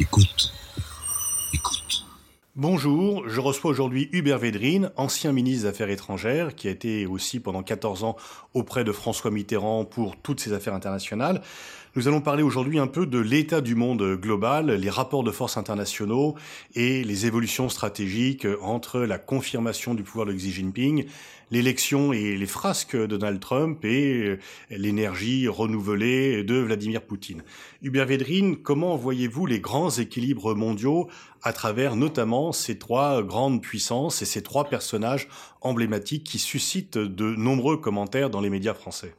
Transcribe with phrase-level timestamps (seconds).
[0.00, 0.50] Écoute.
[1.52, 2.06] Écoute.
[2.56, 7.38] Bonjour, je reçois aujourd'hui Hubert Védrine, ancien ministre des Affaires étrangères, qui a été aussi
[7.38, 8.16] pendant 14 ans
[8.54, 11.42] auprès de François Mitterrand pour toutes ses affaires internationales.
[11.96, 15.56] Nous allons parler aujourd'hui un peu de l'état du monde global, les rapports de force
[15.56, 16.36] internationaux
[16.76, 21.06] et les évolutions stratégiques entre la confirmation du pouvoir de Xi Jinping,
[21.50, 24.38] l'élection et les frasques de Donald Trump et
[24.70, 27.42] l'énergie renouvelée de Vladimir Poutine.
[27.82, 31.08] Hubert Védrine, comment voyez-vous les grands équilibres mondiaux
[31.42, 35.26] à travers notamment ces trois grandes puissances et ces trois personnages
[35.60, 39.12] emblématiques qui suscitent de nombreux commentaires dans les médias français?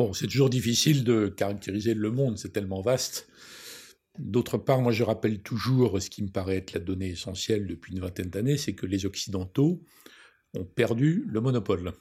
[0.00, 3.28] Bon, c'est toujours difficile de caractériser le monde, c'est tellement vaste.
[4.18, 7.92] D'autre part, moi je rappelle toujours ce qui me paraît être la donnée essentielle depuis
[7.92, 9.84] une vingtaine d'années, c'est que les Occidentaux
[10.54, 11.92] ont perdu le monopole.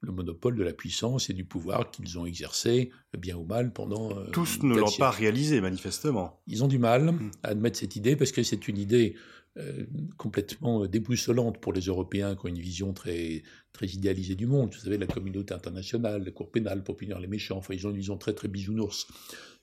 [0.00, 4.16] Le monopole de la puissance et du pouvoir qu'ils ont exercé, bien ou mal, pendant.
[4.16, 6.40] Euh, Tous ne l'ont pas réalisé, manifestement.
[6.46, 7.30] Ils ont du mal hmm.
[7.42, 9.16] à admettre cette idée parce que c'est une idée
[9.56, 14.72] euh, complètement déboussolante pour les Européens qui ont une vision très, très idéalisée du monde.
[14.72, 17.90] Vous savez, la communauté internationale, la Cour pénale pour punir les méchants, enfin, ils ont
[17.90, 19.08] une vision très, très bisounours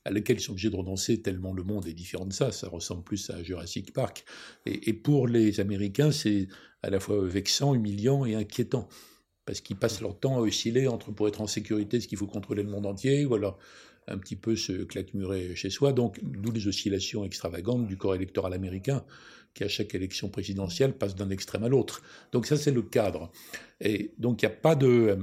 [0.04, 2.52] à laquelle ils sont obligés de renoncer tellement le monde est différent de ça.
[2.52, 4.26] Ça ressemble plus à Jurassic Park.
[4.66, 6.48] Et, et pour les Américains, c'est
[6.84, 8.88] à la fois vexant, humiliant et inquiétant.
[9.46, 12.28] Parce qu'ils passent leur temps à osciller entre, pour être en sécurité, ce qu'il faut
[12.28, 13.60] contrôler le monde entier, ou alors
[14.08, 15.94] un petit peu se claquemurer chez soi.
[15.94, 19.04] Donc, d'où les oscillations extravagantes du corps électoral américain,
[19.54, 22.02] qui à chaque élection présidentielle passe d'un extrême à l'autre.
[22.32, 23.32] Donc ça, c'est le cadre.
[23.82, 25.18] Et donc, il n'y a pas de...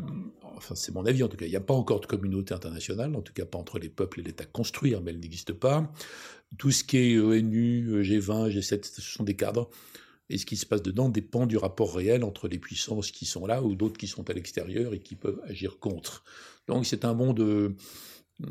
[0.57, 3.15] Enfin, c'est mon avis en tout cas, il n'y a pas encore de communauté internationale,
[3.17, 5.93] en tout cas pas entre les peuples et l'État construire, mais elle n'existe pas.
[6.57, 9.71] Tout ce qui est ONU, G20, G7, ce sont des cadres
[10.29, 13.47] et ce qui se passe dedans dépend du rapport réel entre les puissances qui sont
[13.47, 16.25] là ou d'autres qui sont à l'extérieur et qui peuvent agir contre.
[16.67, 17.77] Donc c'est un monde euh,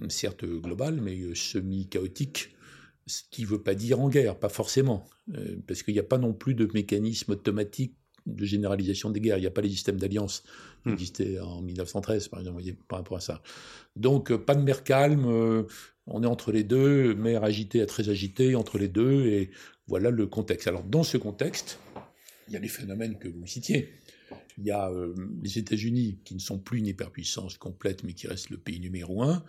[0.10, 2.56] certes global, mais euh, semi-chaotique,
[3.08, 6.04] ce qui ne veut pas dire en guerre, pas forcément, euh, parce qu'il n'y a
[6.04, 7.96] pas non plus de mécanisme automatique
[8.26, 9.38] de généralisation des guerres.
[9.38, 10.44] Il n'y a pas les systèmes d'alliance
[10.84, 10.94] qui hmm.
[10.94, 13.42] existaient en 1913, par exemple, par rapport à ça.
[13.96, 15.66] Donc, pas de mer calme,
[16.08, 19.52] on est entre les deux, mer agitée à très agitée, entre les deux, et
[19.88, 20.68] voilà le contexte.
[20.68, 21.80] Alors dans ce contexte,
[22.48, 23.94] il y a les phénomènes que vous citiez.
[24.58, 28.28] Il y a euh, les États-Unis qui ne sont plus une hyperpuissance complète, mais qui
[28.28, 29.44] restent le pays numéro un,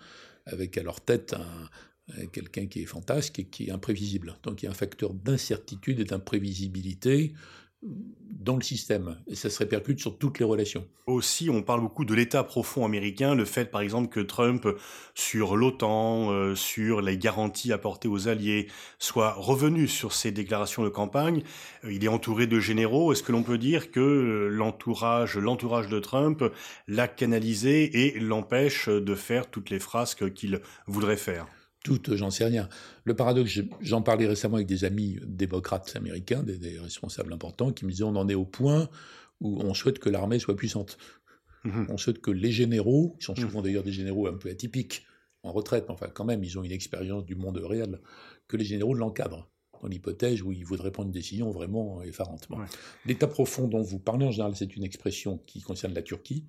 [0.46, 4.36] avec à leur tête un, quelqu'un qui est fantasque et qui est imprévisible.
[4.42, 7.32] Donc il y a un facteur d'incertitude et d'imprévisibilité
[7.82, 10.86] dans le système, et ça se répercute sur toutes les relations.
[11.06, 14.66] Aussi, on parle beaucoup de l'État profond américain, le fait par exemple que Trump,
[15.14, 20.88] sur l'OTAN, euh, sur les garanties apportées aux alliés, soit revenu sur ses déclarations de
[20.88, 21.42] campagne.
[21.84, 23.12] Euh, il est entouré de généraux.
[23.12, 26.44] Est-ce que l'on peut dire que euh, l'entourage, l'entourage de Trump
[26.88, 31.46] l'a canalisé et l'empêche de faire toutes les phrases qu'il voudrait faire?
[31.82, 32.68] Toutes, j'en sais rien.
[33.04, 37.90] Le paradoxe, j'en parlais récemment avec des amis démocrates américains, des, responsables importants, qui me
[37.90, 38.88] disaient on en est au point
[39.40, 40.98] où on souhaite que l'armée soit puissante.
[41.64, 41.86] Mhm.
[41.88, 43.64] On souhaite que les généraux, qui sont souvent mhm.
[43.64, 45.04] d'ailleurs des généraux un peu atypiques,
[45.42, 48.00] en retraite, enfin quand même, ils ont une expérience du monde réel,
[48.46, 49.48] que les généraux l'encadrent
[49.82, 52.46] dans l'hypothèse où ils voudraient prendre une décision vraiment effarante.
[53.04, 56.44] L'état profond dont vous parlez, en général, c'est une expression qui concerne la Turquie.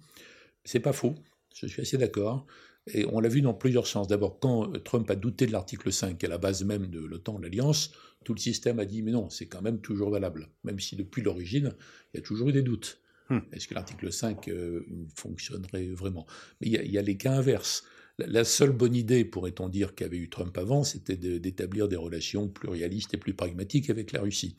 [0.63, 1.15] C'est pas faux,
[1.55, 2.45] je suis assez d'accord.
[2.91, 4.07] Et on l'a vu dans plusieurs sens.
[4.07, 7.37] D'abord, quand Trump a douté de l'article 5, qui est la base même de l'OTAN,
[7.37, 7.91] l'Alliance,
[8.23, 10.49] tout le système a dit mais non, c'est quand même toujours valable.
[10.63, 11.73] Même si depuis l'origine,
[12.13, 12.99] il y a toujours eu des doutes.
[13.29, 13.39] Hmm.
[13.53, 14.85] Est-ce que l'article 5 euh,
[15.15, 16.25] fonctionnerait vraiment?
[16.59, 17.85] Mais il y, a, les cas inverses.
[18.19, 22.69] La, seule bonne idée, pourrait-on dire, qu'avait eu Trump avant, c'était d'établir des relations plus
[22.69, 24.57] réalistes et plus pragmatiques avec la Russie.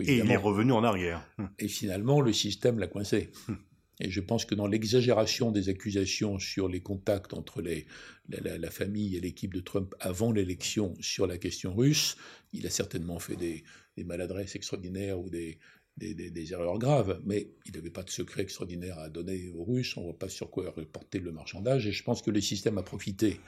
[0.00, 1.26] et il est revenu en arrière.
[1.38, 1.46] Hmm.
[1.58, 3.30] Et finalement, le système l'a coincé.
[3.48, 3.54] Hmm.
[4.00, 9.20] Et je pense que dans l'exagération des accusations sur les contacts entre la, famille et
[9.20, 12.16] l'équipe de Trump avant l'élection sur la question russe,
[12.52, 13.64] il a certainement fait des,
[14.04, 15.58] maladresses extraordinaires ou des,
[15.96, 20.00] des, erreurs graves, mais il n'avait pas de secret extraordinaire à donner aux Russes, on
[20.00, 22.82] ne voit pas sur quoi reporter le marchandage, et je pense que le système a
[22.82, 23.38] profité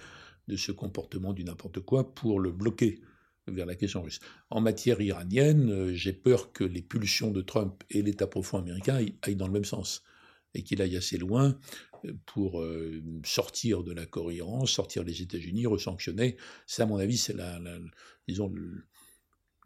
[0.47, 3.01] de ce comportement du n'importe quoi pour le bloquer
[3.49, 4.21] vers la question russe.
[4.51, 9.05] En matière iranienne, euh, j'ai peur que les pulsions de Trump et l'État profond américain
[9.23, 10.05] aillent dans le même sens
[10.57, 11.59] et qu'il aille assez loin
[12.05, 16.37] euh, pour euh, sortir de la Iran, sortir des États-Unis, resanctionner.
[16.67, 17.61] Ça, à mon avis, c'est la,
[18.27, 18.53] disons,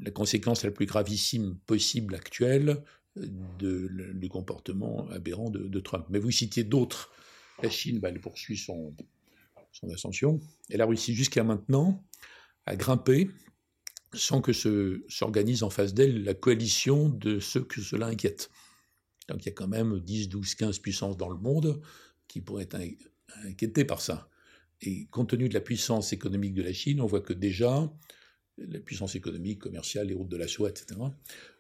[0.01, 2.83] la conséquence la plus gravissime possible actuelle
[3.17, 6.07] du comportement aberrant de, Trump.
[6.11, 7.13] Mais vous citiez d'autres.
[7.63, 8.95] La Chine, bah, elle poursuit son,
[9.73, 10.41] son ascension.
[10.71, 12.03] Et la Russie, jusqu'à maintenant,
[12.67, 13.31] a grimpé
[14.13, 14.53] sans que
[15.09, 18.51] s'organise en face d'elle la coalition de ceux que cela inquiète.
[19.31, 21.81] Donc il y a quand même 10, 12, 15 puissances dans le monde
[22.29, 22.79] qui pourraient être
[23.45, 24.29] inquiétées par ça.
[24.83, 27.93] Et compte tenu de la puissance économique de la Chine, on voit que déjà,
[28.57, 31.01] la puissance économique, commerciale, les routes de la soie, etc.,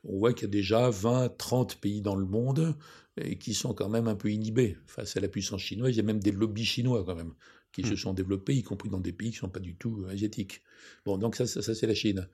[0.04, 2.76] on voit qu'il y a déjà 20, 30 pays dans le monde
[3.20, 5.92] et qui sont quand même un peu inhibés face à la puissance chinoise.
[5.92, 7.34] Il y a même des lobbies chinois quand même
[7.72, 7.96] qui se hmm.
[7.96, 10.62] sont développés, y compris dans des pays qui ne sont pas du tout asiatiques.
[11.04, 12.28] Bon, donc ça, ça, c'est la Chine.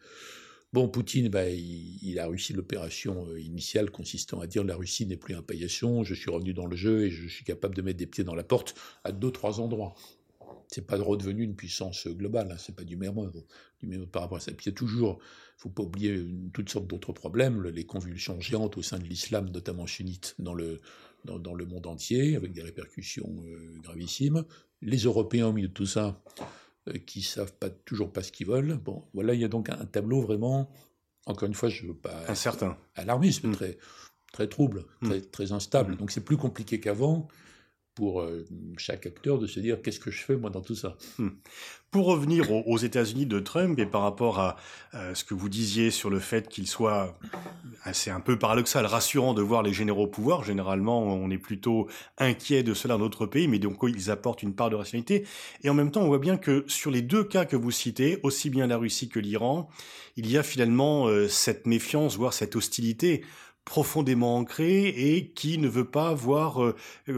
[0.73, 5.17] Bon, Poutine, bah, il, a réussi l'opération euh, initiale consistant à dire la Russie n'est
[5.17, 7.99] plus un paillasson, je suis revenu dans le jeu et je suis capable de mettre
[7.99, 8.75] des pieds dans la porte
[9.05, 9.95] à deux, trois endroits
[10.69, 13.15] c'est pas redevenu une puissance globale, hein, c'est pas du même
[13.81, 14.53] du même par rapport à ça.
[14.53, 15.19] Il y a toujours,
[15.57, 19.87] faut pas oublier toutes sortes d'autres problèmes, les convulsions géantes au sein de l'islam, notamment
[19.87, 20.81] sunnite, dans le,
[21.25, 24.45] dans, le monde entier, avec des répercussions euh, gravissimes.
[24.83, 26.45] Les Européens au milieu de tout ça, euh,
[27.07, 28.77] qui savent pas toujours pas ce qu'ils veulent.
[28.77, 30.71] Bon, voilà, il y a donc un, tableau vraiment,
[31.27, 33.53] encore une fois, je veux pas incertain, alarmiste, mm.
[33.53, 33.79] très
[34.33, 35.09] très trouble, mm.
[35.09, 35.95] très, très instable.
[35.95, 35.97] Mm.
[35.97, 37.29] Donc c'est plus compliqué qu'avant
[37.97, 38.45] pour euh,
[38.77, 40.97] chaque acteur de se dire qu'est-ce que je fais moi dans tout ça?
[41.19, 41.31] Hmm.
[41.91, 44.57] Pour revenir aux, États-Unis de Trump et par rapport à
[45.15, 47.17] ce que vous disiez sur le fait qu'il soit
[47.85, 50.45] assez un peu paradoxal, rassurant de voir les généraux au pouvoir.
[50.45, 51.89] Généralement, on est plutôt
[52.19, 55.25] inquiet de cela dans notre pays, mais donc ils apportent une part de rationalité.
[55.63, 58.19] Et en même temps, on voit bien que sur les deux cas que vous citez,
[58.23, 59.71] aussi bien la Russie que l'Iran,
[60.17, 63.23] il y a finalement euh, cette méfiance, voire cette hostilité
[63.67, 66.75] profondément ancré et qui ne veut pas voir euh,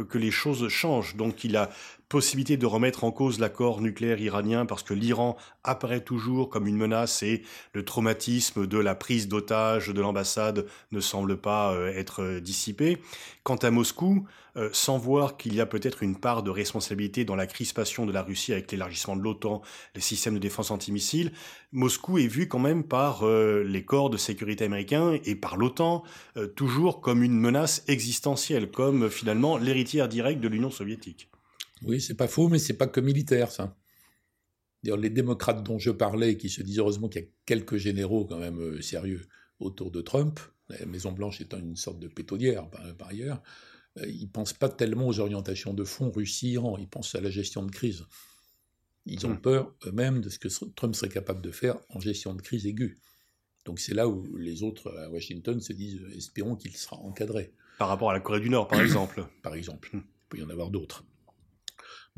[0.09, 1.15] que les choses changent.
[1.15, 1.71] Donc il a
[2.09, 6.77] possibilité de remettre en cause l'accord nucléaire iranien parce que l'Iran apparaît toujours comme une
[6.77, 7.43] menace et
[7.75, 12.99] le traumatisme de la prise d'otage de l'ambassade ne semble pas euh, être euh, dissipé.
[13.43, 14.27] Quant à Moscou,
[14.57, 18.13] euh, sans voir qu'il y a peut-être une part de responsabilité dans la crispation de
[18.13, 19.61] la Russie avec l'élargissement de l'OTAN,
[19.95, 21.33] les systèmes de défense antimissiles,
[21.73, 26.03] Moscou est vu quand même par les corps de sécurité américains et par l'OTAN
[26.57, 31.29] toujours comme une menace existentielle, comme finalement l'héritière directe de l'Union soviétique.
[31.83, 33.77] Oui, c'est pas faux, mais c'est pas que militaire, ça.
[34.83, 38.39] Les démocrates dont je parlais, qui se disent heureusement qu'il y a quelques généraux quand
[38.39, 39.27] même euh, sérieux
[39.59, 40.39] autour de Trump,
[40.69, 43.43] la Maison-Blanche étant une sorte de pétodière par, ailleurs,
[43.99, 47.31] euh, ils ne pensent pas tellement aux orientations de fond Russie-Iran, ils pensent à la
[47.31, 48.05] gestion de crise.
[49.07, 49.41] Ils ont hmm.
[49.41, 52.99] peur eux-mêmes de ce que Trump serait capable de faire en gestion de crise aiguë.
[53.65, 57.53] Donc c'est là où les autres à Washington se disent espérons qu'il sera encadré.
[57.79, 59.27] Par rapport à la Corée du Nord, par exemple.
[59.43, 59.91] Par exemple.
[59.93, 60.03] Hmm.
[60.05, 61.05] Il peut y en avoir d'autres.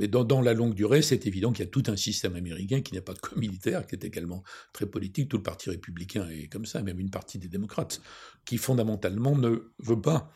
[0.01, 2.95] Mais dans, la longue durée, c'est évident qu'il y a tout un système américain qui
[2.95, 4.43] n'est pas que militaire, qui est également
[4.73, 5.29] très politique.
[5.29, 8.01] Tout le Parti républicain est comme ça, même une partie des démocrates,
[8.47, 10.33] qui fondamentalement ne veut pas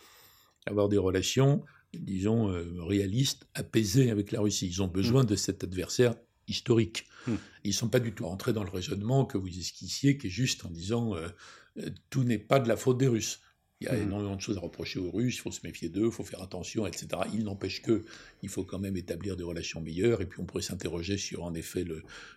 [0.66, 1.64] avoir des relations,
[1.94, 4.66] disons, euh, réalistes, apaisées avec la Russie.
[4.66, 5.26] Ils ont besoin mm.
[5.28, 6.14] de cet adversaire
[6.46, 7.06] historique.
[7.26, 7.32] Mm.
[7.64, 10.30] Ils ne sont pas du tout entrés dans le raisonnement que vous esquissiez, qui est
[10.30, 11.28] juste en disant euh,
[11.78, 13.40] euh, tout n'est pas de la faute des Russes.
[13.80, 14.02] Il y a mmh.
[14.02, 16.42] énormément de choses à reprocher aux Russes, il faut se méfier d'eux, il faut faire
[16.42, 17.08] attention, etc.
[17.32, 18.04] Il n'empêche que
[18.42, 21.54] il faut quand même établir des relations meilleures, et puis on pourrait s'interroger sur en
[21.54, 21.84] effet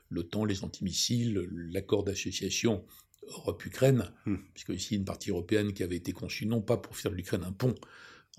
[0.10, 2.84] l'OTAN, les antimissiles, l'accord d'association
[3.30, 4.36] Europe-Ukraine, mmh.
[4.54, 7.44] puisque ici une partie européenne qui avait été conçue non pas pour faire de l'Ukraine
[7.44, 7.76] un pont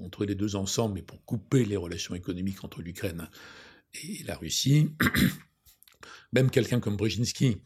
[0.01, 3.29] entre les deux ensemble, mais pour couper les relations économiques entre l'Ukraine
[3.95, 4.91] et la Russie.
[6.33, 7.57] Même quelqu'un comme Brzezinski,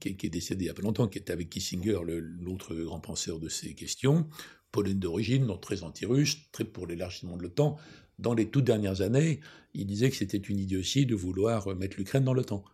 [0.00, 3.38] qui, est décédé il y a pas longtemps, qui était avec Kissinger, l'autre grand penseur
[3.38, 4.28] de ces questions,
[4.72, 7.76] Pologne d'origine, donc très anti-russe, très pour l'élargissement de l'OTAN.
[8.18, 9.40] Dans les toutes dernières années,
[9.74, 12.64] il disait que c'était une idiotie de vouloir mettre l'Ukraine dans l'OTAN.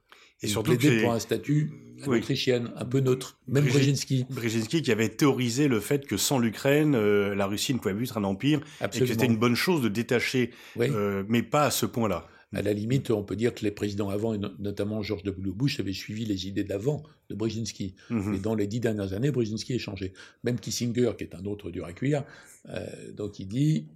[0.43, 1.73] Et surtout pour un statut
[2.07, 3.39] autrichienne, un peu neutre.
[3.49, 4.27] Même Brzezinski.
[4.31, 8.05] Brzezinski qui avait théorisé le fait que sans l'Ukraine, euh, la Russie ne pouvait plus
[8.05, 11.71] être un empire, et que c'était une bonne chose de détacher, euh, mais pas à
[11.73, 12.29] ce point-là.
[12.55, 15.53] À la limite, on peut dire que les présidents avant, et notamment George W.
[15.53, 17.95] Bush, avaient suivi les idées d'avant de Brzezinski.
[18.09, 18.35] Mhm.
[18.35, 20.15] Et dans les dix dernières années, Brzezinski a changé.
[20.45, 22.25] Même Kissinger, qui est un autre dur à cuire,
[22.71, 23.87] euh, donc il dit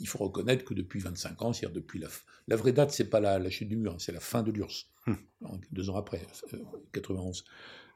[0.00, 2.08] il faut reconnaître que depuis 25 ans, c'est-à-dire depuis la,
[2.48, 5.14] la vraie date, c'est pas la, chute du mur, c'est la fin de l'URSS, hmm.
[5.72, 6.22] deux ans après,
[6.92, 7.40] 91.
[7.40, 7.42] Euh,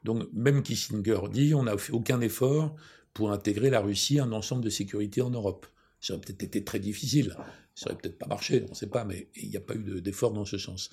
[0.03, 2.75] donc même Kissinger dit on n'a fait aucun effort
[3.13, 5.65] pour intégrer la Russie à un ensemble de sécurité en Europe.
[5.99, 7.35] Ça aurait peut-être été très difficile
[7.77, 10.01] ça aurait peut-être pas marché, on ne sait pas, mais il n'y a pas eu
[10.01, 10.89] d'effort dans ce sens.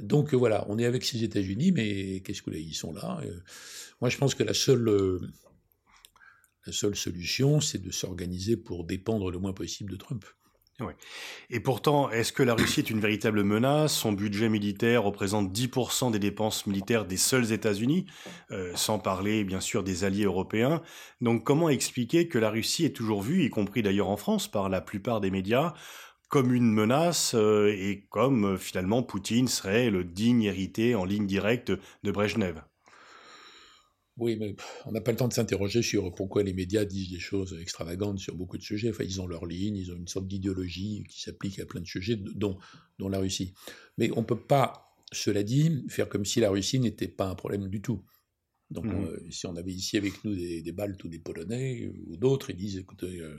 [0.00, 3.38] Donc voilà, on est avec ces États-Unis, mais qu'est-ce que ils sont là euh,
[4.00, 5.20] Moi, je pense que la seule, euh,
[6.66, 10.24] la seule solution, c'est de s'organiser pour dépendre le moins possible de Trump.
[11.50, 13.92] Et pourtant, est-ce que la Russie est une véritable menace?
[13.92, 18.06] Son budget militaire représente 10% des dépenses militaires des seuls États-Unis,
[18.52, 20.82] euh, sans parler bien sûr des alliés européens.
[21.20, 24.68] Donc comment expliquer que la Russie est toujours vue, y compris d'ailleurs en France par
[24.68, 25.74] la plupart des médias,
[26.28, 31.26] comme une menace euh, et comme euh, finalement Poutine serait le digne hérité en ligne
[31.26, 32.62] directe de Brejnev.
[34.18, 37.20] Oui, mais on n'a pas le temps de s'interroger sur pourquoi les médias disent des
[37.20, 38.90] choses extravagantes sur beaucoup de sujets.
[38.90, 41.86] Enfin, ils ont leur ligne, ils ont une sorte d'idéologie qui s'applique à plein de
[41.86, 42.58] sujets, dont,
[42.98, 43.54] dont la Russie.
[43.96, 47.36] Mais on ne peut pas, cela dit, faire comme si la Russie n'était pas un
[47.36, 48.04] problème du tout.
[48.70, 48.94] Donc, Mhm.
[48.94, 52.50] euh, si on avait ici avec nous des, des Baltes ou des Polonais ou d'autres,
[52.50, 53.36] ils disent écoutez, euh,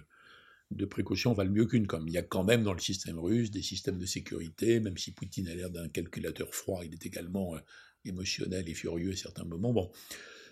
[0.72, 1.88] deux précautions valent mieux qu'une.
[1.88, 4.98] Comme il y a quand même dans le système russe des systèmes de sécurité, même
[4.98, 7.60] si Poutine a l'air d'un calculateur froid, il est également euh,
[8.06, 9.74] émotionnel et furieux à certains moments.
[9.74, 9.92] Bon,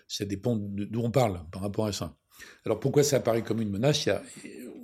[0.08, 2.16] ça dépend d'où on parle par rapport à ça.
[2.64, 4.06] Alors pourquoi ça apparaît comme une menace?
[4.06, 4.22] Il y a-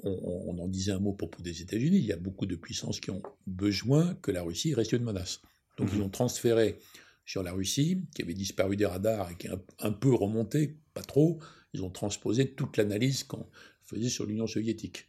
[0.05, 1.97] on, on en disait un mot pour propos des États-Unis.
[1.99, 5.41] Il y a beaucoup de puissances qui ont besoin que la Russie reste une menace.
[5.79, 5.99] Donc Mhm.
[5.99, 6.79] ils ont transféré
[7.25, 10.77] sur la Russie, qui avait disparu des radars et qui est un, un peu remonté,
[10.93, 11.41] pas trop,
[11.73, 13.47] ils ont transposé toute l'analyse qu'on
[13.83, 15.09] faisait sur l'Union soviétique.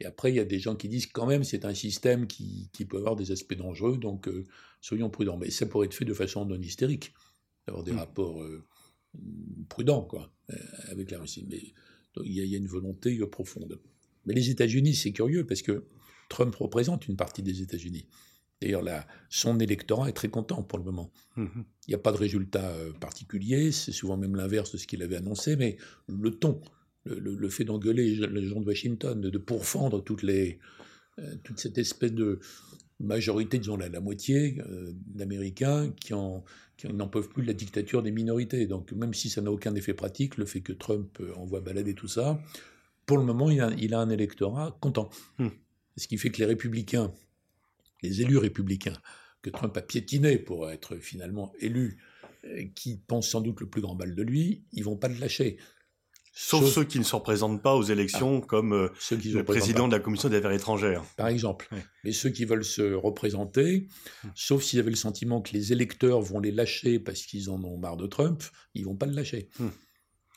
[0.00, 2.70] Et après, il y a des gens qui disent quand même c'est un système qui,
[2.72, 4.46] qui peut avoir des aspects dangereux, donc euh,
[4.80, 5.36] soyons prudents.
[5.36, 7.12] Mais ça pourrait être fait de façon non hystérique,
[7.66, 7.98] d'avoir des Mm.
[7.98, 8.66] rapports euh,
[9.68, 10.56] prudents quoi, euh,
[10.88, 11.46] avec la Russie.
[11.48, 11.72] Mais
[12.14, 13.80] donc, il, y a, il y a une volonté profonde.
[14.26, 15.84] Mais les États-Unis, c'est curieux parce que
[16.28, 18.06] Trump représente une partie des États-Unis.
[18.60, 21.10] D'ailleurs, là, son électorat est très content pour le moment.
[21.36, 21.64] Mhm.
[21.86, 25.02] Il n'y a pas de résultat euh, particulier, c'est souvent même l'inverse de ce qu'il
[25.02, 26.60] avait annoncé, mais le ton,
[27.04, 30.58] le, le- le fait d'engueuler les gens de Washington, de, de pourfendre toutes les,
[31.18, 32.38] euh, toute cette espèce de
[33.00, 36.44] majorité, disons la, la moitié euh, d'Américains qui en-
[36.76, 38.66] qui n'en peuvent plus de la dictature des minorités.
[38.66, 41.94] Donc même si ça n'a aucun effet pratique, le fait que Trump euh, envoie balader
[41.94, 42.42] tout ça,
[43.04, 45.10] pour le moment, il a, il a un électorat content.
[45.38, 45.48] Hmm.
[45.96, 47.12] Ce qui fait que les républicains,
[48.02, 48.96] les élus républicains,
[49.42, 51.98] que Trump a piétiné pour être finalement élu,
[52.44, 55.18] euh, qui pensent sans doute le plus grand mal de lui, ils vont pas le
[55.18, 55.58] lâcher.
[56.32, 59.82] Sauf ceux qui ne se représentent pas aux élections, comme euh, Ceux qui le président
[59.84, 61.02] pas, de la commission des affaires étrangères.
[61.16, 61.68] par exemple.
[62.04, 63.88] Mais ceux qui veulent se représenter,
[64.24, 64.28] Hmm.
[64.34, 67.76] sauf s'ils avaient le sentiment que les électeurs vont les lâcher parce qu'ils en ont
[67.78, 68.42] marre de Trump,
[68.74, 69.48] ils vont pas le lâcher.
[69.58, 69.68] Hmm.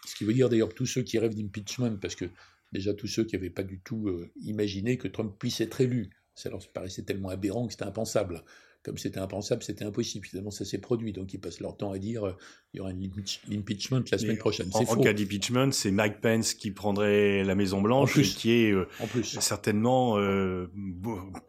[0.05, 2.25] Ce qui veut dire d'ailleurs que tous ceux qui rêvent d'impeachment, parce que
[2.71, 6.09] déjà tous ceux qui n'avaient pas du tout euh, imaginé que Trump puisse être élu,
[6.35, 8.43] ça leur paraissait tellement aberrant que c'était impensable.
[8.83, 10.25] Comme c'était impensable, c'était impossible.
[10.27, 11.13] Finalement, ça s'est produit.
[11.13, 12.33] Donc, ils passent leur temps à dire euh,
[12.73, 14.67] il y aura un impeach- l'impeachment la semaine prochaine.
[14.73, 18.71] En, en cas d'impeachment, c'est Mike Pence qui prendrait la Maison Blanche et qui est
[18.71, 20.67] euh, En plus, certainement euh,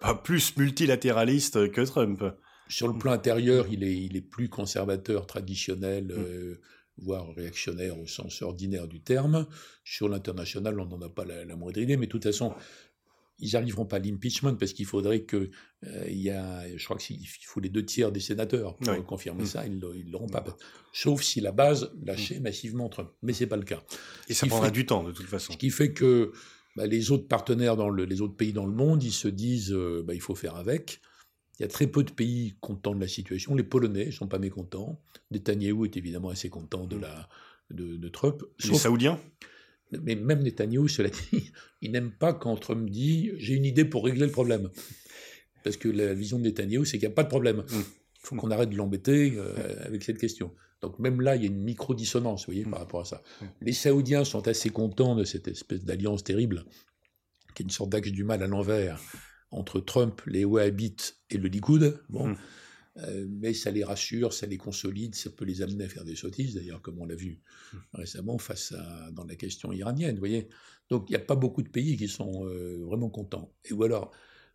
[0.01, 2.23] pas plus multilatéraliste que Trump.
[2.69, 6.61] sur le plan intérieur, il est, il est plus conservateur, traditionnel, euh,
[6.99, 9.47] voire réactionnaire au sens ordinaire du terme.
[9.83, 12.55] Sur l'international, on n'en a pas la, la moindre idée, mais de toute façon,
[13.39, 15.51] ils n'arriveront pas à l'impeachment parce qu'il faudrait que
[15.85, 19.03] euh, il y a, je crois qu'il faut les deux tiers des sénateurs pour Oui.
[19.05, 19.47] confirmer Mm.
[19.47, 20.45] ça, ils ne l'auront pas.
[20.93, 23.83] Sauf si la base lâchait massivement Trump, mais c'est pas le cas.
[24.29, 25.53] Et ça prendra faut- du temps, de toute façon.
[25.53, 26.33] Ce qui fait que
[26.77, 29.73] bah, les autres partenaires dans le, les autres pays dans le monde, ils se disent
[29.73, 31.01] euh, bah, il faut faire avec.
[31.59, 33.55] Il y a très peu de pays contents de la situation.
[33.55, 35.01] Les Polonais ne sont pas mécontents.
[35.31, 37.29] Netanyahou est évidemment assez content de, la,
[37.71, 38.43] de, de Trump.
[38.65, 39.21] Les Saoudiens?
[40.03, 41.51] Mais même Netanyahou, cela dit,
[41.83, 44.71] il n'aime pas quand Trump dit j'ai une idée pour régler le problème.
[45.63, 47.65] Parce que la vision de Netanyahou, c'est qu'il n'y a pas de problème.
[47.73, 47.83] Il
[48.21, 49.53] faut qu'on arrête de l'embêter euh,
[49.85, 50.53] avec cette question.
[50.83, 52.71] Donc même là, il y a une micro-dissonance, vous voyez, Mm.
[52.71, 53.23] par rapport à ça.
[53.63, 56.65] Les Saoudiens sont assez contents de cette espèce d'alliance terrible,
[57.55, 59.01] qui est une sorte d'axe du mal à l'envers,
[59.51, 62.03] entre Trump, les Wahhabites et le Likoud.
[62.11, 62.29] Bon.
[62.29, 62.37] Mm.
[62.99, 66.15] Euh, mais ça les rassure, ça les consolide, ça peut les amener à faire des
[66.15, 67.41] sottises, d'ailleurs, comme on l'a vu
[67.93, 70.49] récemment face à, dans la question iranienne, vous voyez.
[70.91, 73.53] Donc il n'y a pas beaucoup de pays qui sont euh, vraiment contents.
[73.65, 74.13] Et ou alors,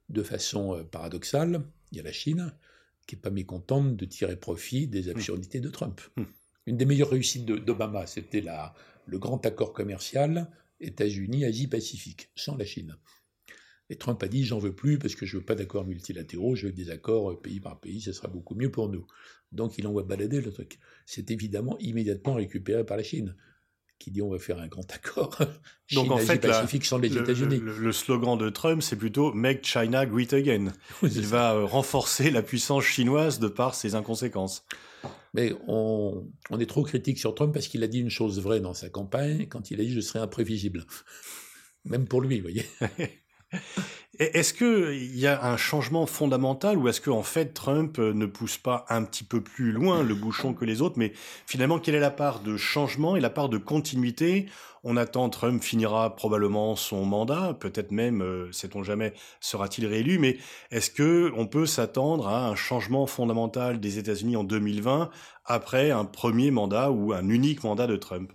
[0.07, 2.53] de façon euh, paradoxale, il y a la Chine
[3.07, 5.99] qui n'est pas mécontente de tirer profit des absurdités de Trump.
[6.15, 6.23] Mm.
[6.67, 8.43] Une des meilleures réussites d'Obama, c'était
[9.07, 12.95] le grand accord commercial États-Unis-Asie-Pacifique, sans la Chine.
[13.91, 16.67] Et Trump a dit j'en veux plus parce que je veux pas d'accords multilatéraux, je
[16.67, 19.05] veux des accords euh, pays par pays, ça sera beaucoup mieux pour nous.
[19.51, 20.79] Donc il envoie balader le truc.
[21.05, 23.35] C'est évidemment immédiatement récupéré par la Chine,
[23.97, 25.35] qui dit on va faire un grand accord.
[25.93, 27.57] Donc, en Chine, fait, la- sans les le, États-Unis.
[27.59, 30.71] le- le slogan de Trump, c'est plutôt Make China Great Again.
[31.01, 34.65] Il va euh, renforcer la puissance chinoise de par ses inconséquences.
[35.33, 38.59] Mais on, on est trop critique sur Trump parce qu'il a dit une chose vraie
[38.61, 40.85] dans sa campagne quand il a dit je serai imprévisible.
[41.85, 42.65] Même pour lui, vous voyez.
[44.19, 48.57] Est-ce qu'il y a un changement fondamental ou est-ce qu'en fait Trump euh, ne pousse
[48.57, 51.13] pas un petit peu plus loin le bouchon que les autres Mais
[51.45, 54.47] finalement, quelle est la part de changement et la part de continuité?
[54.83, 60.37] On attend Trump finira probablement son mandat, peut-être même, euh, sait-on jamais, sera-t-il réélu Mais
[60.69, 65.11] est-ce que on peut s'attendre à un changement fondamental des États-Unis en 2020
[65.45, 68.33] après un premier mandat ou un unique mandat de Trump?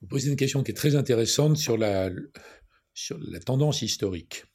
[0.00, 2.10] Vous posez une question qui est très intéressante sur la,
[2.96, 4.46] sur la tendance historique.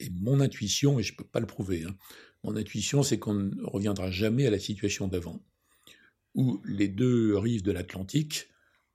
[0.00, 1.94] Et mon intuition, et je ne peux pas le prouver, hein,
[2.42, 5.44] mon intuition, c'est qu'on ne reviendra jamais à la situation d'avant,
[6.34, 8.48] où les deux rives de l'Atlantique,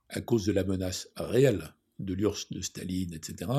[0.09, 3.51] à cause de la menace réelle de l'URSS, de Staline, etc.,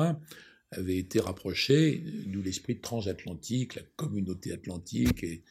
[0.71, 5.43] avaient été rapprochées, d'où l'esprit transatlantique, la communauté atlantique et,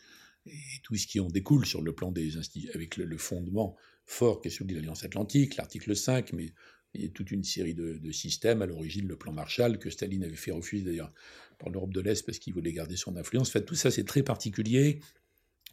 [0.83, 3.77] tout ce qui en découle sur le plan des institutions, avec le, fondement
[4.07, 6.55] fort qui est celui de l'Alliance Atlantique, l'article 5, mais
[6.95, 10.51] a toute une série de, systèmes, à l'origine le plan Marshall, que Staline avait fait
[10.51, 11.13] refuser d'ailleurs
[11.59, 13.53] par l'Europe de l'Est parce qu'il voulait garder son influence.
[13.67, 15.01] Tout ça, c'est très particulier.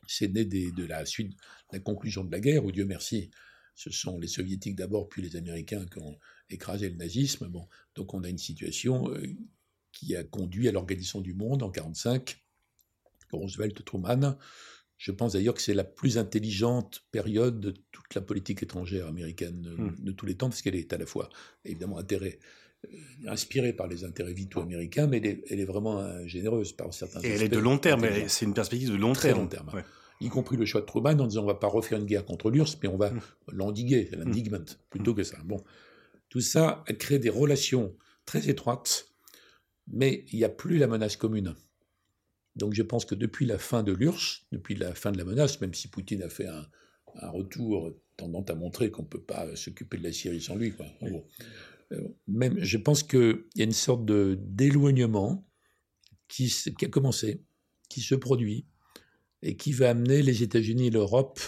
[0.07, 1.37] C'est né de la suite, de
[1.73, 3.31] la conclusion de la guerre, où Dieu merci,
[3.75, 6.17] ce sont les soviétiques d'abord, puis les Américains qui ont
[6.49, 7.51] écrasé le nazisme.
[7.95, 9.27] Donc on a une situation euh,
[9.91, 12.43] qui a conduit à l'organisation du monde en 1945,
[13.31, 14.37] Roosevelt, Truman.
[14.97, 19.61] Je pense d'ailleurs que c'est la plus intelligente période de toute la politique étrangère américaine
[19.61, 20.15] de, hmm.
[20.15, 21.29] tous les temps, parce qu'elle est à la fois
[21.65, 22.39] évidemment intérêt,
[22.85, 22.97] euh,
[23.27, 25.17] inspirée par les intérêts vitaux américains, mais
[25.49, 28.53] elle est, vraiment euh, généreuse par certains Et elle est de long terme, c'est une
[28.53, 29.41] perspective de long Très terme.
[29.41, 29.83] long terme
[30.21, 32.49] y compris le choix de Truman en disant on va pas refaire une guerre contre
[32.49, 33.21] l'URSS, mais on va mmh.
[33.51, 34.15] l'endiguer, mmh.
[34.19, 35.15] l'indigment, plutôt mmh.
[35.15, 35.37] que ça.
[35.43, 35.63] Bon,
[36.29, 39.07] tout ça a créé des relations très étroites,
[39.87, 41.55] mais il n'y a plus la menace commune.
[42.55, 45.59] Donc je pense que depuis la fin de l'URSS, depuis la fin de la menace,
[45.61, 46.67] même si Poutine a fait un,
[47.29, 50.85] retour tendant à montrer qu'on ne peut pas s'occuper de la Syrie sans lui, quoi.
[51.91, 52.09] Euh,
[52.57, 55.47] je pense qu'il y a une sorte d'éloignement
[56.27, 57.45] qui, a commencé,
[57.89, 58.67] qui se produit,
[59.41, 61.39] et qui va amener les États-Unis et l'Europe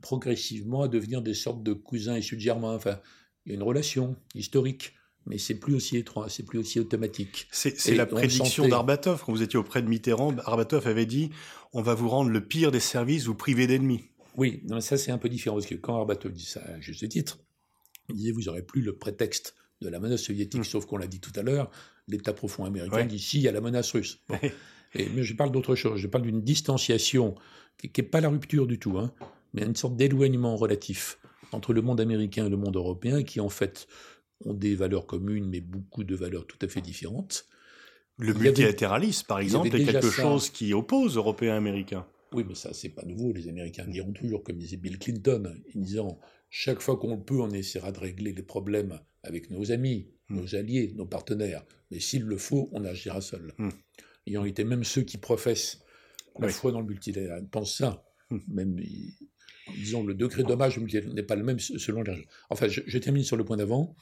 [0.00, 2.74] progressivement à devenir des sortes de cousins issus de germains.
[2.74, 3.00] Enfin,
[3.44, 4.94] il y a une relation historique,
[5.26, 7.48] mais c'est plus aussi étroit, c'est plus aussi automatique.
[7.50, 9.22] C'est la prédiction d'Arbatov.
[9.24, 11.30] Quand vous étiez auprès de Mitterrand, Arbatov avait dit
[11.72, 14.04] on va vous rendre le pire des services, vous priver d'ennemis.
[14.36, 17.08] Oui, non, ça c'est un peu différent, parce que quand Arbatov dit ça à juste
[17.08, 17.38] titre,
[18.08, 20.64] il disait vous n'aurez plus le prétexte de la menace soviétique, hmm.
[20.64, 21.70] sauf qu'on l'a dit tout à l'heure,
[22.08, 24.22] l'État profond américain dit si, il y a la menace russe.
[24.94, 25.98] mais je parle d'autre chose.
[25.98, 27.34] Je parle d'une distanciation
[27.78, 29.12] qui n'est pas la rupture du tout, hein,
[29.52, 31.18] mais une sorte d'éloignement relatif
[31.52, 33.86] entre le monde américain et le monde européen qui, en fait,
[34.44, 37.46] ont des valeurs communes, mais beaucoup de valeurs tout à fait différentes.
[38.18, 42.06] Le multilatéralisme, par exemple, est quelque chose qui oppose Européens et Américains.
[42.32, 43.32] Oui, mais ça, c'est pas nouveau.
[43.32, 46.18] Les Américains diront toujours, comme disait Bill Clinton, en disant
[46.48, 50.36] chaque fois qu'on le peut, on essaiera de régler les problèmes avec nos amis, hmm.
[50.36, 51.64] nos alliés, nos partenaires.
[51.90, 53.52] Mais s'il le faut, on agira seul.
[53.58, 53.70] Hmm
[54.26, 55.80] ayant été même ceux qui professent
[56.38, 58.04] la foi dans le multilatéralisme, pensent ça.
[58.30, 58.38] Hmm.
[58.48, 58.80] Même,
[59.74, 63.44] disons, le degré d'hommage n'est pas le même selon les Enfin, je, termine sur le
[63.44, 63.96] point d'avant.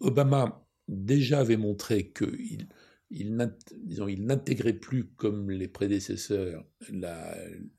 [0.00, 2.68] Obama déjà avait montré qu'il
[3.10, 7.36] il, n'intégrait plus comme les prédécesseurs la,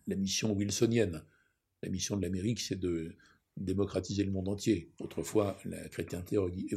[0.07, 1.23] mission wilsonienne.
[1.81, 3.15] La mission de l'Amérique, c'est de
[3.57, 4.91] démocratiser le monde entier.
[4.99, 6.67] Autrefois, la chrétienté aurait dit.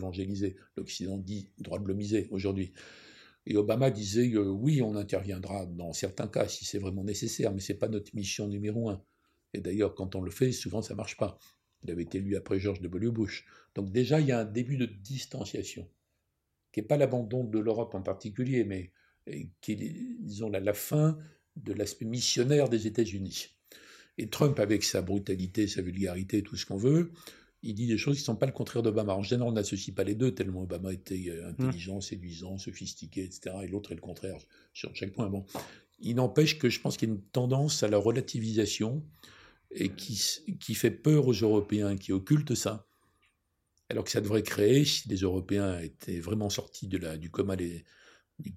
[0.77, 2.72] L'Occident dit droit de l'homiser aujourd'hui.
[3.46, 7.72] Et Obama disait oui, on interviendra dans certains cas si c'est vraiment nécessaire, mais ce
[7.72, 9.03] n'est pas notre mission numéro un.
[9.55, 11.38] Et d'ailleurs, quand on le fait, souvent ça ne marche pas.
[11.85, 13.11] Il avait été élu après George W.
[13.11, 13.47] Bush.
[13.75, 15.88] Donc déjà, il y a un début de distanciation,
[16.73, 18.92] qui n'est pas l'abandon de l'Europe en particulier, mais
[19.61, 21.18] qui est, disons, la, la fin
[21.57, 23.49] de l'aspect missionnaire des États-Unis.
[24.18, 27.12] Et Trump, avec sa brutalité, sa vulgarité, tout ce qu'on veut,
[27.62, 29.14] il dit des choses qui ne sont pas le contraire d'Obama.
[29.14, 32.03] En général, on n'associe pas les deux, tellement Obama était euh, intelligent, mmh.
[32.03, 33.57] séduisant, sophistiqué, etc.
[33.62, 34.38] Et l'autre est le contraire
[34.73, 35.29] sur chaque point.
[35.29, 35.45] Bon.
[36.01, 39.05] Il n'empêche que je pense qu'il y a une tendance à la relativisation
[39.75, 40.21] et qui,
[40.61, 42.89] qui fait peur aux Européens, qui occulte ça.
[43.89, 47.57] Alors que ça devrait créer, si les Européens étaient vraiment sortis de la, du, coma
[47.57, 47.85] du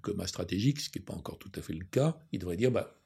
[0.00, 2.70] coma stratégique, ce qui n'est pas encore tout à fait le cas, ils devraient dire,
[2.70, 2.96] bah,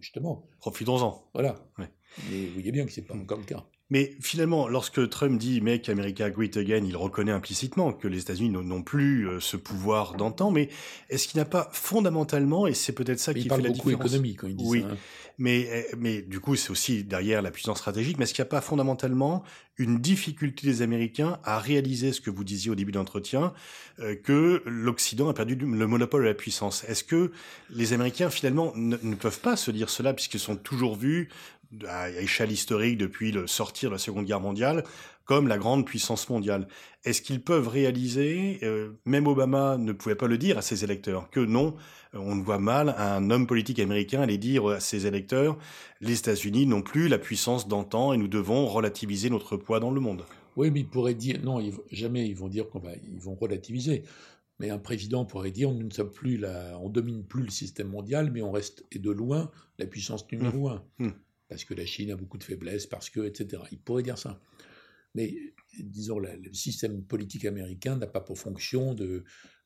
[0.00, 0.46] justement.
[0.60, 1.30] Profitons-en.
[1.34, 1.66] Voilà.
[1.78, 3.66] Mais vous voyez bien que ce n'est pas encore le cas.
[3.94, 8.50] Mais finalement, lorsque Trump dit Make America Great Again, il reconnaît implicitement que les États-Unis
[8.50, 10.50] n'ont plus euh, ce pouvoir d'antan.
[10.50, 10.68] Mais
[11.10, 14.06] est-ce qu'il n'a pas fondamentalement, et c'est peut-être ça qui fait la beaucoup différence.
[14.06, 14.88] économie quand il dit oui, ça.
[14.88, 14.96] Hein.
[15.38, 18.18] Mais, eh, mais du coup, c'est aussi derrière la puissance stratégique.
[18.18, 19.44] Mais est-ce qu'il n'y a pas fondamentalement
[19.76, 23.52] une difficulté des Américains à réaliser ce que vous disiez au début d'entretien,
[24.00, 26.82] euh, que l'Occident a perdu le monopole de la puissance?
[26.88, 27.30] Est-ce que
[27.70, 31.28] les Américains finalement ne, ne peuvent pas se dire cela puisqu'ils sont toujours vus
[31.88, 34.84] à échelle historique depuis le sortir de la Seconde Guerre mondiale,
[35.24, 36.68] comme la grande puissance mondiale.
[37.04, 41.30] Est-ce qu'ils peuvent réaliser, euh, même Obama ne pouvait pas le dire à ses électeurs,
[41.30, 41.74] que non,
[42.14, 45.58] euh, on voit mal un homme politique américain aller dire à ses électeurs,
[46.00, 50.00] les États-Unis n'ont plus la puissance d'antan et nous devons relativiser notre poids dans le
[50.00, 50.24] monde.
[50.56, 51.60] Oui, mais ils pourraient dire, non,
[51.90, 54.04] jamais ils vont dire qu'on va, ils vont relativiser.
[54.60, 56.40] Mais un président pourrait dire, nous ne sommes plus
[56.80, 60.68] on domine plus le système mondial, mais on reste, et de loin, la puissance numéro
[60.68, 60.72] mmh.
[60.72, 60.82] un.
[61.06, 61.12] Mmh
[61.48, 63.62] parce que la Chine a beaucoup de faiblesses, parce que, etc.
[63.70, 64.40] Il pourrait dire ça.
[65.14, 65.34] Mais,
[65.78, 69.24] disons, le système politique américain n'a pas pour fonction de,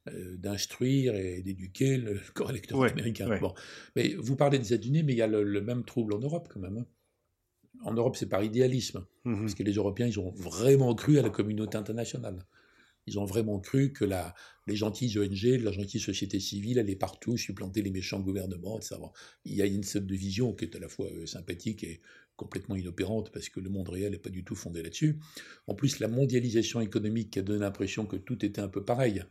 [0.08, 3.38] euh, d'instruire et d'éduquer le corps électoral américain.
[3.40, 3.54] Bon.
[3.96, 6.60] Mais vous parlez des États-Unis, mais il y a le, même trouble en Europe quand
[6.60, 6.78] même.
[6.78, 6.86] Hein.
[7.82, 11.22] En Europe, c'est par idéalisme, mmh parce que les Européens, ils ont vraiment cru à
[11.22, 12.44] la communauté internationale.
[13.08, 14.34] Ils ont vraiment cru que la,
[14.66, 18.80] les gentilles ONG, la gentille société civile allaient partout supplanter les méchants gouvernements.
[19.44, 22.00] Il y a une sorte de vision qui est à la fois euh, sympathique et
[22.36, 25.18] complètement inopérante parce que le monde réel n'est pas du tout fondé là-dessus.
[25.66, 29.24] En plus, la mondialisation économique a donné l'impression que tout était un peu pareil.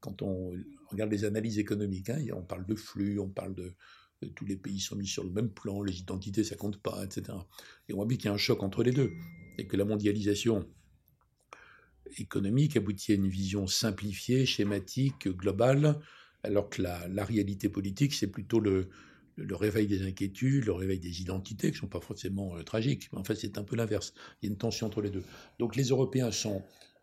[0.00, 0.52] Quand on
[0.90, 3.74] regarde les analyses économiques, hein, on parle de flux, on parle de,
[4.36, 7.36] tous les pays sont mis sur le même plan, les identités ça compte pas, etc.
[7.88, 9.12] Et on voit bien qu'il y a un choc entre les deux
[9.58, 10.66] et que la mondialisation
[12.18, 16.00] économique aboutit à une vision simplifiée, schématique, globale,
[16.42, 18.88] alors que la, la réalité politique, c'est plutôt le,
[19.36, 23.08] le, réveil des inquiétudes, le réveil des identités, qui ne sont pas forcément euh, tragiques.
[23.12, 24.12] Mais en fait, c'est un peu l'inverse.
[24.42, 25.24] Il y a une tension entre les deux.
[25.58, 26.62] Donc les Européens sont,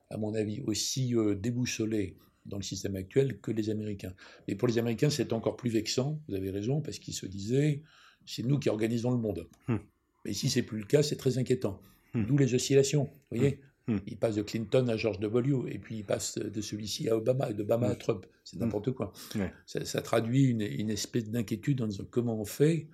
[0.09, 4.13] à mon avis, aussi euh, déboussolés dans le système actuel que les Américains.
[4.47, 7.83] Mais pour les Américains, c'est encore plus vexant, vous avez raison, parce qu'ils se disaient,
[8.25, 9.47] c'est nous qui organisons le monde.
[9.67, 9.77] Hmm.
[10.25, 11.81] Mais si c'est plus le cas, c'est très inquiétant.
[12.13, 12.25] Hmm.
[12.25, 13.70] D'où les oscillations, vous voyez hmm.
[14.07, 15.73] Il passe de Clinton à George W.
[15.73, 18.25] et puis il passe de celui-ci à Obama et d'Obama à Trump.
[18.43, 19.13] C'est n'importe quoi.
[19.65, 22.87] Ça, traduit une, une espèce d'inquiétude en disant comment on fait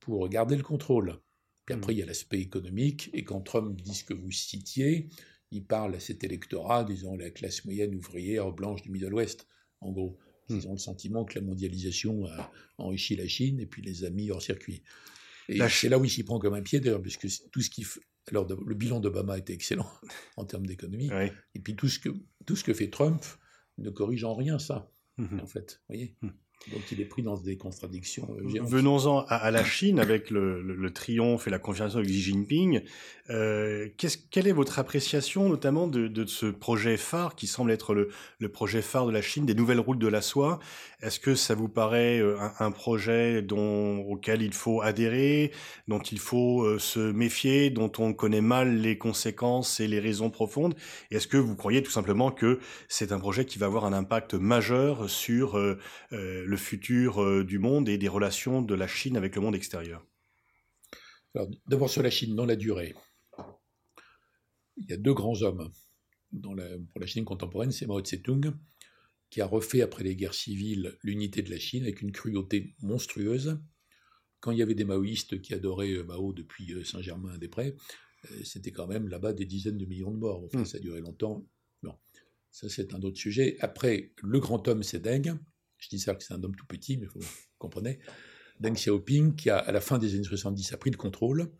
[0.00, 1.18] pour garder le contrôle?
[1.64, 5.08] Puis après, il y a l'aspect économique, et quand Trump dit ce que vous citiez,
[5.52, 9.46] il parle à cet électorat, disons la classe moyenne ouvrière blanche du Middle West,
[9.80, 10.18] en gros.
[10.48, 10.56] Hmm.
[10.56, 14.10] Ils ont le sentiment que la mondialisation a enrichi la Chine et puis les a
[14.10, 14.82] mis hors circuit.
[15.48, 17.86] Et c'est là où il s'y prend comme un pied d'ailleurs, puisque tout ce qui.
[18.28, 19.90] Alors, le bilan d'Obama était excellent
[20.36, 21.10] en termes d'économie.
[21.54, 22.10] Et puis tout ce, que,
[22.46, 23.24] tout ce que fait Trump
[23.78, 25.40] ne corrige en rien ça, hmm.
[25.40, 25.80] en fait.
[25.88, 26.30] Vous voyez hmm.
[26.70, 31.46] Donc il est pris dans des contradictions euh, Venons-en à, la Chine avec le, triomphe
[31.48, 32.82] et la confiance de Xi Jinping.
[33.30, 33.88] Euh,
[34.30, 39.06] quelle est votre appréciation notamment de, ce projet phare qui semble être le, projet phare
[39.06, 40.60] de la Chine, des nouvelles routes de la soie?
[41.00, 45.50] Est-ce que ça vous paraît euh, un, projet dont, auquel il faut adhérer,
[45.88, 50.74] dont il faut se méfier, dont on connaît mal les conséquences et les raisons profondes?
[51.10, 54.34] Est-ce que vous croyez tout simplement que c'est un projet qui va avoir un impact
[54.34, 55.58] majeur sur
[56.52, 60.06] le futur euh, du monde et des relations de la Chine avec le monde extérieur
[61.66, 62.94] D'abord sur la Chine, dans la durée.
[64.76, 65.72] Il y a deux grands hommes
[66.42, 68.52] pour la Chine contemporaine, c'est Mao Tse-tung,
[69.30, 73.58] qui a refait après les guerres civiles l'unité de la Chine avec une cruauté monstrueuse.
[74.40, 77.76] Quand il y avait des maoïstes qui adoraient euh, Mao depuis euh, Saint-Germain-des-Prés,
[78.44, 80.44] c'était quand même là-bas des dizaines de millions de morts.
[80.44, 80.66] Enfin, hmm.
[80.66, 81.44] Ça a duré longtemps.
[81.82, 81.96] Bon,
[82.50, 83.56] ça c'est un autre sujet.
[83.60, 85.38] Après, le grand homme, c'est Deng,
[85.82, 87.20] je dis ça que c'est un homme tout petit, mais vous
[87.58, 87.98] comprenez.
[88.60, 91.52] Deng Xiaoping, qui à la fin des années 70 a pris le contrôle,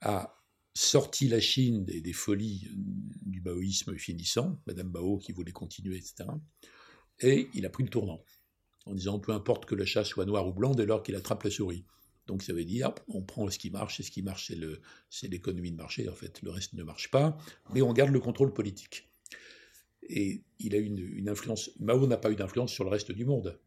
[0.00, 0.34] a
[0.74, 6.24] sorti la Chine des, folies du maoïsme finissant, Madame Mao qui voulait continuer, etc.
[7.20, 8.24] Et il a pris le tournant,
[8.86, 11.42] en disant peu importe que le chat soit noir ou blanc dès lors qu'il attrape
[11.42, 11.84] la souris.
[12.26, 14.52] Donc ça veut dire, on prend ce qui marche, et ce qui marche,
[15.10, 16.40] c'est l'économie de marché, en fait.
[16.40, 17.36] Le reste ne marche pas,
[17.74, 19.09] mais on garde le contrôle politique.
[20.08, 21.70] Et il a une, une influence.
[21.78, 23.58] Mao n'a pas eu d'influence sur le reste du monde,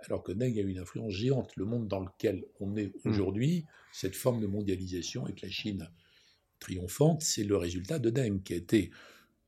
[0.00, 1.54] alors que Deng a eu une influence géante.
[1.56, 3.10] Le monde dans lequel on est hmm.
[3.10, 5.90] aujourd'hui, cette forme de mondialisation avec la Chine
[6.58, 8.90] triomphante, c'est le résultat de Deng, qui a été,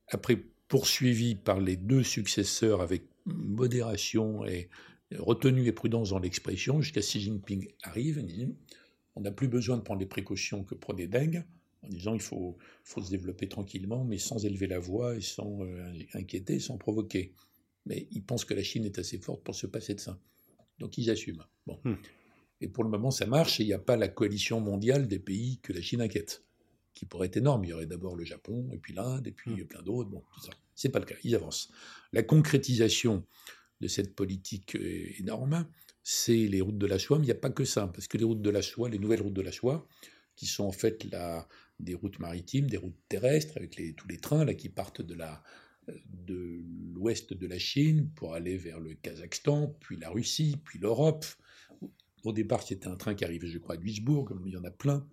[0.09, 4.69] après poursuivi par les deux successeurs avec modération et
[5.17, 8.47] retenue et prudence dans l'expression, jusqu'à Xi Jinping arrive et dit
[9.15, 11.43] on n'a plus besoin de prendre les précautions que prenait Deng
[11.83, 15.63] en disant il faut, faut se développer tranquillement, mais sans élever la voix et sans
[15.63, 17.33] euh, inquiéter, sans provoquer.
[17.85, 20.19] Mais ils pensent que la Chine est assez forte pour se passer de ça.
[20.79, 21.45] Donc ils assument.
[21.67, 21.79] Bon.
[21.83, 21.95] Hmm.
[22.61, 25.19] Et pour le moment, ça marche et il n'y a pas la coalition mondiale des
[25.19, 26.45] pays que la Chine inquiète,
[26.93, 27.65] qui pourrait être énorme.
[27.65, 29.65] Il y aurait d'abord le Japon, et puis l'Inde, et puis hmm.
[29.65, 30.09] plein d'autres.
[30.09, 30.51] Bon, tout ça.
[30.75, 31.15] C'est pas le cas.
[31.23, 31.69] Ils avancent.
[32.13, 33.25] La concrétisation
[33.81, 34.77] de cette politique
[35.19, 35.67] énorme,
[36.03, 38.17] c'est les routes de la soie, mais il n'y a pas que ça, parce que
[38.17, 39.87] les routes de la soie, les nouvelles routes de la soie,
[40.35, 41.47] qui sont en fait la,
[41.79, 45.43] des routes maritimes, des routes terrestres, avec tous les trains là, qui partent de la
[46.05, 51.25] de l'ouest de la Chine pour aller vers le Kazakhstan, puis la Russie, puis l'Europe.
[52.23, 54.63] Au départ, c'était un train qui arrivait, je crois, à Duisbourg, comme il y en
[54.63, 55.07] a plein,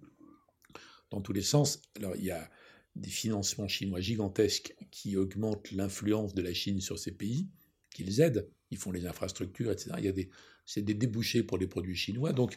[1.10, 1.82] dans tous les sens.
[1.96, 2.48] Alors, il y a
[2.94, 7.48] des financements chinois gigantesques qui augmentent l'influence de la Chine sur ces pays,
[7.90, 9.92] qui les aident, ils font les infrastructures, etc.
[9.98, 10.30] Il y a des,
[10.66, 12.32] c'est des débouchés pour les produits chinois.
[12.32, 12.56] Donc,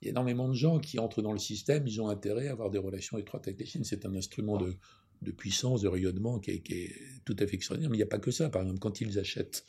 [0.00, 2.52] il y a énormément de gens qui entrent dans le système, ils ont intérêt à
[2.52, 3.84] avoir des relations étroites avec la Chine.
[3.84, 6.94] C'est un instrument de, puissance, de rayonnement qui est,
[7.24, 7.90] tout à fait extraordinaire.
[7.90, 8.48] Mais il n'y a pas que ça.
[8.48, 9.66] Par exemple, quand ils achètent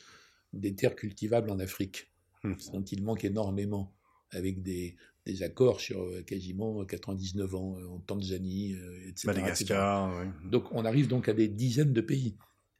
[0.54, 2.10] des terres cultivables en Afrique,
[2.44, 2.54] hmm.
[2.72, 3.94] dont il manque énormément,
[4.32, 4.96] avec des,
[5.42, 9.26] accords sur euh, quasiment 99 ans euh, en Tanzanie, euh, etc.
[9.26, 12.36] Madagascar, Donc on arrive donc à des dizaines de pays.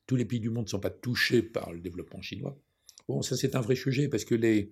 [0.06, 2.58] Tous les pays du monde ne sont pas touchés par le développement chinois.
[3.08, 4.70] Bon, ça c'est un vrai sujet parce que les,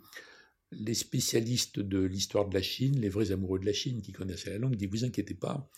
[0.72, 4.50] les spécialistes de l'histoire de la Chine, les vrais amoureux de la Chine qui connaissaient
[4.50, 5.68] la langue, disent vous inquiétez pas,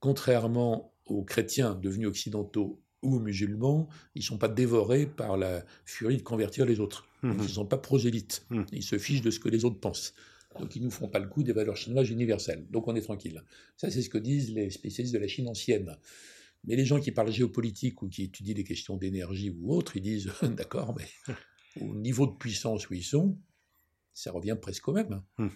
[0.00, 5.64] contrairement aux chrétiens devenus occidentaux ou aux musulmans, ils ne sont pas dévorés par la
[5.84, 7.08] furie de convertir les autres.
[7.22, 7.36] Mhm.
[7.38, 8.44] ils ne sont pas prosélytes.
[8.50, 8.66] Mhm.
[8.72, 10.14] Ils se fichent de ce que les autres pensent.
[10.58, 12.66] Donc ils ne nous font pas le coup des valeurs chinoises universelles.
[12.70, 13.42] Donc on est tranquille.
[13.76, 15.96] Ça, c'est ce que disent les spécialistes de la Chine ancienne.
[16.64, 20.02] Mais les gens qui parlent géopolitique ou qui étudient les questions d'énergie ou autres, ils
[20.02, 21.34] disent d'accord, mais
[21.80, 23.38] au niveau de puissance où ils sont,
[24.12, 25.22] ça revient presque au même.
[25.38, 25.48] Hmm.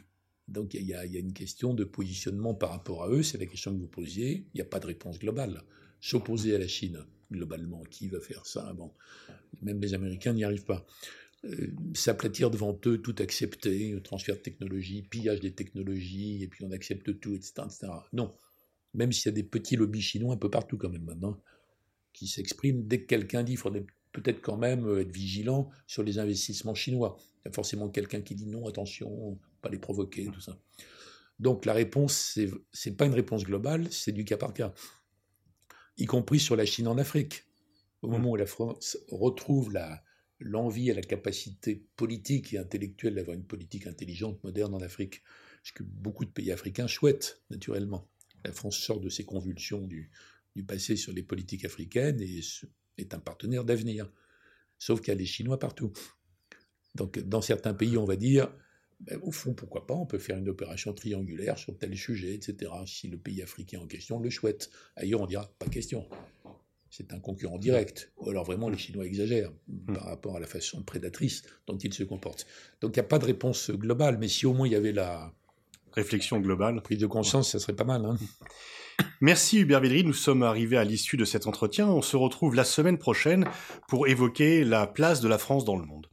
[0.48, 3.22] Donc il y, a il y a une question de positionnement par rapport à eux,
[3.22, 4.46] c'est la question que vous posiez.
[4.55, 5.62] Il n'y a pas de réponse globale.
[6.00, 8.72] S'opposer à la Chine, globalement, qui va faire ça?
[8.74, 8.92] Bon,
[9.62, 10.87] même les Américains n'y arrivent pas.
[11.44, 16.70] Euh, S'aplatir devant eux, tout accepter, transfert de technologie, pillage des technologies, et puis on
[16.70, 17.52] accepte tout, etc.
[17.64, 17.88] etc.
[18.12, 18.35] Non,
[18.94, 21.40] même s'il y a des petits lobbies chinois un peu partout quand même maintenant,
[22.12, 26.02] qui s'expriment, dès que quelqu'un dit qu'il faudrait peut-être quand même euh, être vigilant sur
[26.02, 27.18] les investissements chinois.
[27.44, 30.59] Il y a forcément quelqu'un qui dit non, attention, pas les provoquer, tout ça.
[31.38, 32.50] Donc la réponse, c'est
[32.87, 34.72] n'est pas une réponse globale, c'est du cas par cas,
[35.98, 37.44] y compris sur la Chine en Afrique.
[38.02, 40.02] Au moment où la France retrouve la,
[40.38, 45.22] l'envie et la capacité politique et intellectuelle d'avoir une politique intelligente, moderne en Afrique,
[45.62, 48.09] ce que beaucoup de pays africains souhaitent, naturellement.
[48.44, 50.11] La France sort de ses convulsions du,
[50.55, 52.40] du passé sur les politiques africaines et
[52.99, 54.11] est un partenaire d'avenir.
[54.79, 55.93] Sauf qu'il y a les Chinois partout.
[56.95, 58.53] Donc, dans certains pays, on va dire,
[59.01, 62.73] ben, au fond, pourquoi pas, on peut faire une opération triangulaire sur tel sujet, etc.,
[62.87, 64.71] si le pays africain en question le souhaite.
[64.97, 66.09] Ailleurs, on dira, pas question.
[66.91, 68.13] C'est un concurrent direct.
[68.17, 69.53] Ou alors vraiment, les Chinois exagèrent
[69.87, 72.47] par rapport à la façon prédatrice dont ils se comportent.
[72.81, 74.93] Donc, il n'y a pas de réponse globale, mais si au moins il y avait
[74.93, 75.35] la
[75.97, 76.83] Réflexion globale.
[76.83, 78.05] prise de conscience, ça serait pas mal.
[78.05, 78.19] Hein
[79.21, 81.87] Merci Hubert Védry, nous sommes arrivés à l'issue de cet entretien.
[81.89, 83.47] On se retrouve la semaine prochaine
[83.89, 86.09] pour évoquer la place de la France dans le monde.